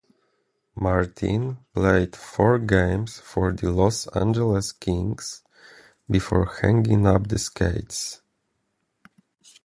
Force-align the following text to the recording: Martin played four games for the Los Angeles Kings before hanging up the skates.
Martin 0.73 1.59
played 1.75 2.15
four 2.15 2.57
games 2.57 3.19
for 3.19 3.51
the 3.53 3.69
Los 3.71 4.07
Angeles 4.15 4.71
Kings 4.71 5.43
before 6.09 6.45
hanging 6.59 7.05
up 7.05 7.27
the 7.27 7.37
skates. 7.37 8.23